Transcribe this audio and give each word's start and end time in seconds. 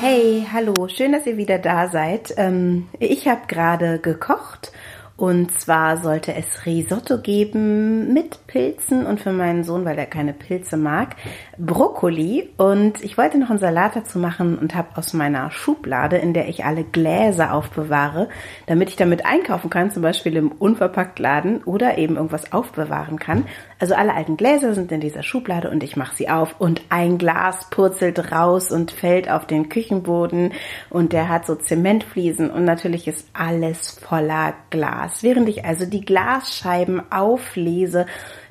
Hey, 0.00 0.46
hallo, 0.50 0.88
schön, 0.88 1.12
dass 1.12 1.26
ihr 1.26 1.36
wieder 1.36 1.58
da 1.58 1.88
seid. 1.88 2.32
Ähm, 2.38 2.88
ich 2.98 3.28
habe 3.28 3.42
gerade 3.46 3.98
gekocht 3.98 4.72
und 5.16 5.58
zwar 5.58 5.96
sollte 5.96 6.34
es 6.34 6.66
Risotto 6.66 7.16
geben 7.18 8.12
mit 8.12 8.46
Pilzen 8.46 9.06
und 9.06 9.18
für 9.18 9.32
meinen 9.32 9.64
Sohn, 9.64 9.86
weil 9.86 9.96
er 9.96 10.04
keine 10.04 10.34
Pilze 10.34 10.76
mag, 10.76 11.16
Brokkoli. 11.56 12.50
Und 12.58 13.02
ich 13.02 13.16
wollte 13.16 13.38
noch 13.38 13.48
einen 13.48 13.58
Salat 13.58 13.96
dazu 13.96 14.18
machen 14.18 14.58
und 14.58 14.74
habe 14.74 14.88
aus 14.96 15.14
meiner 15.14 15.50
Schublade, 15.50 16.18
in 16.18 16.34
der 16.34 16.48
ich 16.48 16.66
alle 16.66 16.84
Gläser 16.84 17.54
aufbewahre, 17.54 18.28
damit 18.66 18.90
ich 18.90 18.96
damit 18.96 19.24
einkaufen 19.24 19.70
kann, 19.70 19.90
zum 19.90 20.02
Beispiel 20.02 20.36
im 20.36 20.52
Unverpacktladen 20.52 21.62
oder 21.64 21.96
eben 21.96 22.16
irgendwas 22.16 22.52
aufbewahren 22.52 23.18
kann. 23.18 23.44
Also 23.78 23.94
alle 23.94 24.14
alten 24.14 24.36
Gläser 24.36 24.74
sind 24.74 24.92
in 24.92 25.00
dieser 25.00 25.22
Schublade 25.22 25.70
und 25.70 25.82
ich 25.82 25.96
mache 25.96 26.16
sie 26.16 26.28
auf 26.28 26.56
und 26.58 26.82
ein 26.90 27.16
Glas 27.16 27.68
purzelt 27.70 28.32
raus 28.32 28.70
und 28.70 28.90
fällt 28.90 29.30
auf 29.30 29.46
den 29.46 29.70
Küchenboden 29.70 30.52
und 30.90 31.12
der 31.12 31.28
hat 31.28 31.46
so 31.46 31.54
Zementfliesen 31.54 32.50
und 32.50 32.64
natürlich 32.64 33.08
ist 33.08 33.28
alles 33.32 33.92
voller 33.92 34.54
Glas. 34.70 35.05
Glas. 35.06 35.22
Während 35.22 35.48
ich 35.48 35.64
also 35.64 35.86
die 35.86 36.04
Glasscheiben 36.04 37.00
auflese, 37.12 38.06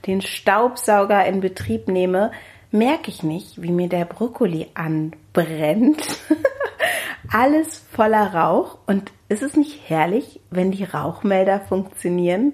den 0.05 0.21
Staubsauger 0.21 1.25
in 1.25 1.41
Betrieb 1.41 1.87
nehme, 1.87 2.31
merke 2.71 3.09
ich 3.09 3.23
nicht, 3.23 3.61
wie 3.61 3.71
mir 3.71 3.89
der 3.89 4.05
Brokkoli 4.05 4.67
anbrennt. 4.73 6.19
Alles 7.31 7.83
voller 7.91 8.33
Rauch. 8.33 8.77
Und 8.85 9.11
ist 9.29 9.43
es 9.43 9.55
nicht 9.55 9.89
herrlich, 9.89 10.39
wenn 10.49 10.71
die 10.71 10.83
Rauchmelder 10.83 11.59
funktionieren? 11.59 12.53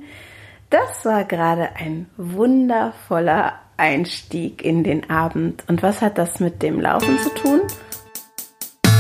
Das 0.70 1.06
war 1.06 1.26
gerade 1.26 1.76
ein 1.76 2.10
wundervoller 2.18 3.60
Einstieg 3.78 4.64
in 4.64 4.84
den 4.84 5.10
Abend. 5.10 5.66
Und 5.68 5.84
was 5.84 6.02
hat 6.02 6.18
das 6.18 6.40
mit 6.40 6.64
dem 6.64 6.80
Laufen 6.80 7.18
zu 7.20 7.30
tun? 7.34 7.62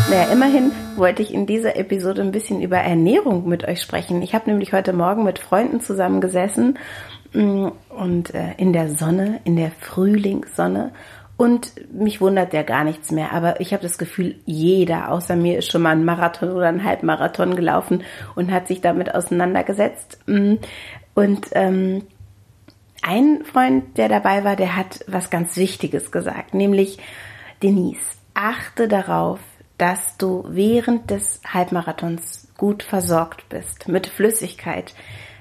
Naja, 0.09 0.31
immerhin 0.31 0.71
wollte 0.95 1.21
ich 1.21 1.33
in 1.33 1.45
dieser 1.45 1.75
Episode 1.75 2.21
ein 2.21 2.31
bisschen 2.31 2.61
über 2.61 2.77
Ernährung 2.77 3.47
mit 3.47 3.67
euch 3.67 3.81
sprechen. 3.81 4.21
Ich 4.21 4.33
habe 4.33 4.49
nämlich 4.49 4.73
heute 4.73 4.93
Morgen 4.93 5.23
mit 5.23 5.39
Freunden 5.39 5.79
zusammengesessen 5.79 6.77
mm, 7.33 7.67
und 7.89 8.33
äh, 8.33 8.53
in 8.57 8.73
der 8.73 8.89
Sonne, 8.89 9.39
in 9.45 9.55
der 9.55 9.71
Frühlingssonne. 9.71 10.91
Und 11.37 11.73
mich 11.91 12.21
wundert 12.21 12.53
ja 12.53 12.63
gar 12.63 12.83
nichts 12.83 13.11
mehr. 13.11 13.31
Aber 13.33 13.61
ich 13.61 13.73
habe 13.73 13.83
das 13.83 13.97
Gefühl, 13.97 14.35
jeder 14.45 15.11
außer 15.11 15.35
mir 15.35 15.57
ist 15.59 15.71
schon 15.71 15.81
mal 15.81 15.91
einen 15.91 16.05
Marathon 16.05 16.51
oder 16.51 16.67
einen 16.67 16.83
Halbmarathon 16.83 17.55
gelaufen 17.55 18.03
und 18.35 18.51
hat 18.51 18.67
sich 18.67 18.81
damit 18.81 19.15
auseinandergesetzt. 19.15 20.19
Mm, 20.27 20.55
und 21.13 21.47
ähm, 21.53 22.03
ein 23.01 23.43
Freund, 23.43 23.97
der 23.97 24.09
dabei 24.09 24.43
war, 24.43 24.55
der 24.55 24.75
hat 24.75 25.03
was 25.07 25.29
ganz 25.29 25.57
Wichtiges 25.57 26.11
gesagt, 26.11 26.53
nämlich 26.53 26.99
Denise, 27.63 28.17
achte 28.33 28.87
darauf, 28.87 29.39
dass 29.81 30.15
du 30.17 30.45
während 30.47 31.09
des 31.09 31.41
Halbmarathons 31.43 32.49
gut 32.55 32.83
versorgt 32.83 33.49
bist 33.49 33.87
mit 33.87 34.05
Flüssigkeit. 34.05 34.93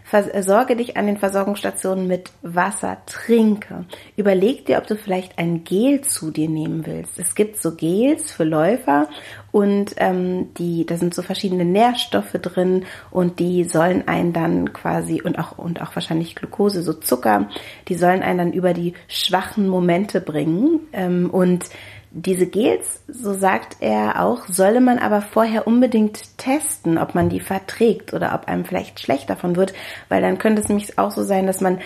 Versorge 0.03 0.75
dich 0.77 0.97
an 0.97 1.07
den 1.07 1.19
Versorgungsstationen 1.19 2.09
mit 2.09 2.33
Wasser, 2.41 2.97
trinke. 3.05 3.85
Überleg 4.17 4.65
dir, 4.65 4.79
ob 4.79 4.87
du 4.87 4.97
vielleicht 4.97 5.39
ein 5.39 5.63
Gel 5.63 6.01
zu 6.01 6.31
dir 6.31 6.49
nehmen 6.49 6.87
willst. 6.87 7.19
Es 7.19 7.35
gibt 7.35 7.59
so 7.59 7.77
Gels 7.77 8.33
für 8.33 8.45
Läufer 8.45 9.09
und 9.53 9.93
ähm, 9.99 10.55
die, 10.55 10.87
da 10.87 10.97
sind 10.97 11.15
so 11.15 11.21
verschiedene 11.21 11.67
Nährstoffe 11.67 12.33
drin 12.33 12.87
und 13.11 13.39
die 13.41 13.65
sollen 13.65 14.09
einen 14.09 14.33
dann 14.33 14.73
quasi 14.73 15.21
und 15.21 15.39
auch 15.39 15.59
und 15.59 15.83
auch 15.83 15.95
wahrscheinlich 15.95 16.35
Glucose, 16.35 16.83
so 16.83 16.95
Zucker, 16.95 17.51
die 17.89 17.95
sollen 17.95 18.23
einen 18.23 18.39
dann 18.39 18.53
über 18.55 18.73
die 18.73 18.95
schwachen 19.07 19.69
Momente 19.69 20.23
bringen 20.23 20.81
ähm, 20.93 21.29
und 21.31 21.67
diese 22.13 22.47
Gels, 22.47 23.03
so 23.07 23.35
sagt 23.35 23.77
er 23.81 24.23
auch, 24.23 24.47
solle 24.47 24.81
man 24.81 24.99
aber 24.99 25.23
vorher 25.23 25.67
unbedingt 25.67 26.37
testen, 26.39 26.99
ob 26.99 27.15
man 27.15 27.29
die 27.29 27.41
verträgt 27.41 28.13
oder 28.13 28.35
ob 28.35 28.49
einem 28.49 28.65
vielleicht 28.65 29.01
schlecht 29.01 29.31
davon 29.31 29.55
wird, 29.55 29.73
weil 30.09 30.21
dann 30.21 30.39
könnte 30.39 30.61
es 30.61 30.69
nämlich 30.69 30.99
auch 30.99 31.13
so 31.13 31.23
sein, 31.23 31.47
dass 31.47 31.61
man 31.61 31.79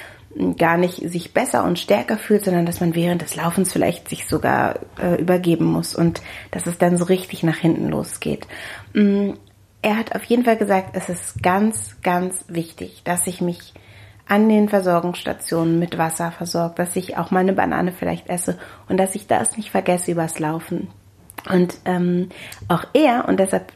gar 0.56 0.76
nicht 0.78 0.96
sich 1.10 1.32
besser 1.32 1.64
und 1.64 1.78
stärker 1.78 2.16
fühlt, 2.16 2.44
sondern 2.44 2.66
dass 2.66 2.80
man 2.80 2.94
während 2.94 3.22
des 3.22 3.36
Laufens 3.36 3.72
vielleicht 3.72 4.08
sich 4.08 4.26
sogar 4.26 4.80
äh, 5.00 5.20
übergeben 5.20 5.66
muss 5.66 5.94
und 5.94 6.22
dass 6.50 6.66
es 6.66 6.78
dann 6.78 6.96
so 6.96 7.04
richtig 7.04 7.42
nach 7.42 7.58
hinten 7.58 7.88
losgeht. 7.88 8.46
Mm, 8.94 9.32
er 9.82 9.96
hat 9.98 10.14
auf 10.14 10.24
jeden 10.24 10.44
Fall 10.44 10.56
gesagt, 10.56 10.96
es 10.96 11.08
ist 11.08 11.42
ganz, 11.42 12.00
ganz 12.02 12.46
wichtig, 12.48 13.02
dass 13.04 13.26
ich 13.26 13.40
mich 13.40 13.74
an 14.26 14.48
den 14.48 14.68
Versorgungsstationen 14.68 15.78
mit 15.78 15.98
Wasser 15.98 16.32
versorgt, 16.32 16.78
dass 16.78 16.96
ich 16.96 17.16
auch 17.16 17.30
meine 17.30 17.52
Banane 17.52 17.92
vielleicht 17.92 18.28
esse 18.28 18.58
und 18.88 18.96
dass 18.96 19.14
ich 19.14 19.26
das 19.26 19.56
nicht 19.56 19.70
vergesse 19.70 20.12
übers 20.12 20.38
Laufen. 20.38 20.88
Und 21.50 21.74
ähm, 21.84 22.30
auch 22.68 22.84
er, 22.94 23.28
und 23.28 23.38
deshalb, 23.38 23.72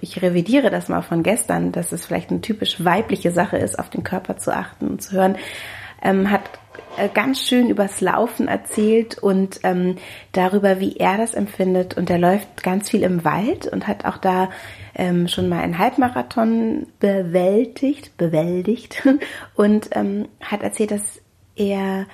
ich 0.00 0.20
revidiere 0.20 0.70
das 0.70 0.88
mal 0.88 1.00
von 1.00 1.22
gestern, 1.22 1.72
dass 1.72 1.92
es 1.92 2.04
vielleicht 2.04 2.30
eine 2.30 2.42
typisch 2.42 2.84
weibliche 2.84 3.30
Sache 3.30 3.56
ist, 3.56 3.78
auf 3.78 3.88
den 3.88 4.04
Körper 4.04 4.36
zu 4.36 4.54
achten 4.54 4.88
und 4.88 5.02
zu 5.02 5.12
hören, 5.12 5.36
ähm, 6.02 6.30
hat 6.30 6.42
ganz 7.06 7.40
schön 7.40 7.70
übers 7.70 8.00
Laufen 8.00 8.48
erzählt 8.48 9.18
und 9.18 9.60
ähm, 9.62 9.96
darüber, 10.32 10.80
wie 10.80 10.96
er 10.96 11.16
das 11.16 11.34
empfindet. 11.34 11.96
Und 11.96 12.10
er 12.10 12.18
läuft 12.18 12.62
ganz 12.62 12.90
viel 12.90 13.02
im 13.02 13.24
Wald 13.24 13.66
und 13.66 13.86
hat 13.86 14.04
auch 14.04 14.18
da 14.18 14.50
ähm, 14.94 15.28
schon 15.28 15.48
mal 15.48 15.60
einen 15.60 15.78
Halbmarathon 15.78 16.86
bewältigt, 16.98 18.16
bewältigt 18.16 19.06
und 19.54 19.90
ähm, 19.92 20.28
hat 20.42 20.62
erzählt, 20.62 20.90
dass 20.90 21.20
er 21.54 22.06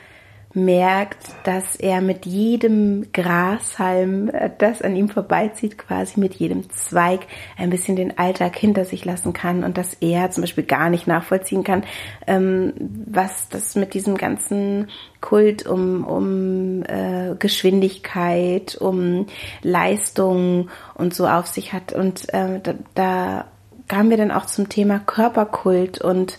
merkt, 0.54 1.26
dass 1.42 1.76
er 1.76 2.00
mit 2.00 2.26
jedem 2.26 3.12
Grashalm, 3.12 4.28
äh, 4.28 4.50
das 4.56 4.82
an 4.82 4.96
ihm 4.96 5.08
vorbeizieht, 5.08 5.76
quasi 5.76 6.20
mit 6.20 6.34
jedem 6.34 6.70
Zweig 6.70 7.26
ein 7.58 7.70
bisschen 7.70 7.96
den 7.96 8.18
Alltag 8.18 8.56
hinter 8.56 8.84
sich 8.84 9.04
lassen 9.04 9.32
kann 9.32 9.64
und 9.64 9.76
dass 9.76 9.94
er 9.94 10.30
zum 10.30 10.42
Beispiel 10.42 10.64
gar 10.64 10.90
nicht 10.90 11.06
nachvollziehen 11.06 11.64
kann, 11.64 11.84
ähm, 12.26 12.72
was 13.06 13.48
das 13.48 13.74
mit 13.74 13.94
diesem 13.94 14.16
ganzen 14.16 14.88
Kult 15.20 15.66
um, 15.66 16.04
um 16.04 16.82
äh, 16.84 17.34
Geschwindigkeit, 17.38 18.76
um 18.76 19.26
Leistung 19.62 20.70
und 20.94 21.14
so 21.14 21.26
auf 21.26 21.46
sich 21.46 21.72
hat. 21.72 21.92
Und 21.92 22.32
äh, 22.32 22.60
da, 22.62 22.74
da 22.94 23.44
kamen 23.88 24.10
wir 24.10 24.16
dann 24.16 24.30
auch 24.30 24.46
zum 24.46 24.68
Thema 24.68 24.98
Körperkult 25.00 26.00
und 26.00 26.38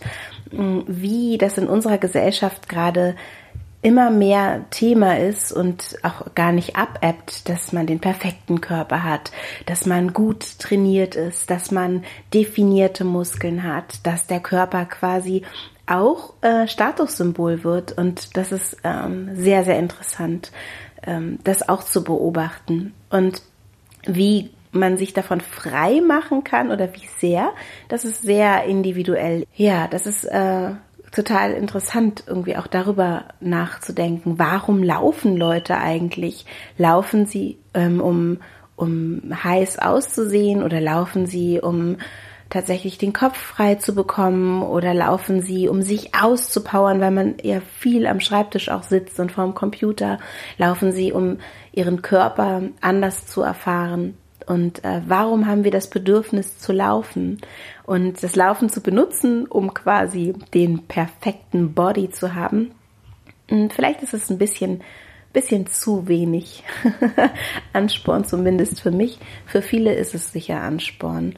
mh, 0.52 0.84
wie 0.86 1.38
das 1.38 1.58
in 1.58 1.68
unserer 1.68 1.98
Gesellschaft 1.98 2.68
gerade 2.68 3.14
immer 3.86 4.10
mehr 4.10 4.64
Thema 4.70 5.16
ist 5.16 5.52
und 5.52 5.96
auch 6.02 6.34
gar 6.34 6.50
nicht 6.50 6.74
abebbt, 6.74 7.48
dass 7.48 7.72
man 7.72 7.86
den 7.86 8.00
perfekten 8.00 8.60
Körper 8.60 9.04
hat, 9.04 9.30
dass 9.66 9.86
man 9.86 10.12
gut 10.12 10.58
trainiert 10.58 11.14
ist, 11.14 11.50
dass 11.50 11.70
man 11.70 12.02
definierte 12.34 13.04
Muskeln 13.04 13.62
hat, 13.62 14.04
dass 14.04 14.26
der 14.26 14.40
Körper 14.40 14.86
quasi 14.86 15.42
auch 15.86 16.34
äh, 16.40 16.66
Statussymbol 16.66 17.62
wird 17.62 17.96
und 17.96 18.36
das 18.36 18.50
ist 18.50 18.76
ähm, 18.82 19.30
sehr, 19.36 19.62
sehr 19.62 19.78
interessant, 19.78 20.50
ähm, 21.06 21.38
das 21.44 21.68
auch 21.68 21.84
zu 21.84 22.02
beobachten 22.02 22.92
und 23.08 23.40
wie 24.04 24.50
man 24.72 24.96
sich 24.96 25.12
davon 25.12 25.40
frei 25.40 26.00
machen 26.00 26.42
kann 26.42 26.72
oder 26.72 26.92
wie 26.92 27.08
sehr, 27.20 27.52
das 27.88 28.04
ist 28.04 28.22
sehr 28.22 28.64
individuell. 28.64 29.46
Ja, 29.54 29.86
das 29.86 30.06
ist 30.06 30.24
äh, 30.24 30.70
total 31.12 31.52
interessant, 31.52 32.24
irgendwie 32.26 32.56
auch 32.56 32.66
darüber 32.66 33.26
nachzudenken. 33.40 34.38
Warum 34.38 34.82
laufen 34.82 35.36
Leute 35.36 35.78
eigentlich? 35.78 36.46
Laufen 36.78 37.26
sie, 37.26 37.58
ähm, 37.74 38.00
um, 38.00 38.38
um 38.76 39.22
heiß 39.32 39.78
auszusehen 39.78 40.62
oder 40.62 40.80
laufen 40.80 41.26
sie, 41.26 41.60
um 41.60 41.96
tatsächlich 42.50 42.98
den 42.98 43.12
Kopf 43.12 43.36
frei 43.36 43.74
zu 43.74 43.94
bekommen 43.94 44.62
oder 44.62 44.94
laufen 44.94 45.40
sie, 45.40 45.68
um 45.68 45.82
sich 45.82 46.14
auszupowern, 46.14 47.00
weil 47.00 47.10
man 47.10 47.34
ja 47.42 47.60
viel 47.60 48.06
am 48.06 48.20
Schreibtisch 48.20 48.68
auch 48.68 48.82
sitzt 48.82 49.18
und 49.18 49.32
vorm 49.32 49.54
Computer, 49.54 50.18
laufen 50.58 50.92
sie, 50.92 51.12
um 51.12 51.38
ihren 51.72 52.02
Körper 52.02 52.62
anders 52.80 53.26
zu 53.26 53.42
erfahren. 53.42 54.16
Und 54.46 54.84
äh, 54.84 55.02
warum 55.06 55.46
haben 55.46 55.64
wir 55.64 55.72
das 55.72 55.90
Bedürfnis 55.90 56.58
zu 56.58 56.72
laufen? 56.72 57.40
Und 57.84 58.22
das 58.22 58.36
Laufen 58.36 58.68
zu 58.68 58.80
benutzen, 58.80 59.46
um 59.46 59.74
quasi 59.74 60.34
den 60.54 60.86
perfekten 60.86 61.74
Body 61.74 62.10
zu 62.10 62.34
haben. 62.34 62.72
Und 63.50 63.58
hm, 63.58 63.70
vielleicht 63.70 64.02
ist 64.02 64.14
es 64.14 64.30
ein 64.30 64.38
bisschen, 64.38 64.82
bisschen 65.32 65.66
zu 65.66 66.08
wenig 66.08 66.64
Ansporn, 67.72 68.24
zumindest 68.24 68.80
für 68.80 68.90
mich. 68.90 69.18
Für 69.46 69.62
viele 69.62 69.94
ist 69.94 70.14
es 70.14 70.32
sicher 70.32 70.60
Ansporn. 70.60 71.34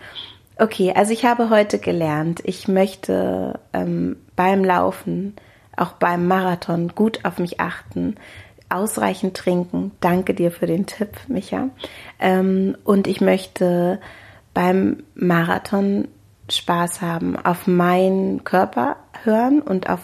Okay, 0.58 0.93
also 0.94 1.12
ich 1.12 1.25
habe 1.25 1.50
heute 1.50 1.78
gelernt, 1.78 2.40
ich 2.44 2.66
möchte 2.66 3.61
ähm, 3.72 4.16
beim 4.34 4.64
Laufen, 4.64 5.37
auch 5.76 5.93
beim 5.93 6.26
Marathon 6.26 6.88
gut 6.88 7.25
auf 7.25 7.38
mich 7.38 7.61
achten, 7.61 8.16
ausreichend 8.69 9.37
trinken. 9.37 9.93
Danke 10.00 10.35
dir 10.35 10.50
für 10.50 10.67
den 10.67 10.87
Tipp, 10.87 11.17
Micha. 11.29 11.70
Ähm, 12.19 12.76
und 12.85 13.06
ich 13.06 13.20
möchte 13.20 14.00
beim 14.55 15.05
Marathon 15.15 16.09
Spaß 16.50 17.03
haben, 17.03 17.37
auf 17.37 17.67
meinen 17.67 18.44
Körper 18.44 18.97
hören 19.25 19.61
und 19.61 19.88
auf 19.88 20.00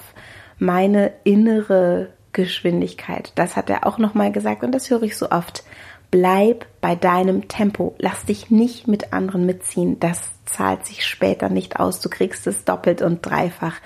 meine 0.58 1.12
innere 1.24 2.10
Geschwindigkeit. 2.32 3.32
Das 3.34 3.56
hat 3.56 3.70
er 3.70 3.86
auch 3.86 3.98
nochmal 3.98 4.32
gesagt 4.32 4.62
und 4.62 4.72
das 4.72 4.90
höre 4.90 5.02
ich 5.02 5.16
so 5.16 5.30
oft. 5.30 5.64
Bleib 6.10 6.66
bei 6.80 6.94
deinem 6.94 7.48
Tempo. 7.48 7.94
Lass 7.98 8.24
dich 8.24 8.50
nicht 8.50 8.86
mit 8.86 9.12
anderen 9.12 9.46
mitziehen. 9.46 9.98
Das 9.98 10.30
zahlt 10.44 10.86
sich 10.86 11.04
später 11.04 11.48
nicht 11.48 11.80
aus. 11.80 12.00
Du 12.00 12.08
kriegst 12.08 12.46
es 12.46 12.64
doppelt 12.64 13.02
und 13.02 13.26
dreifach 13.26 13.76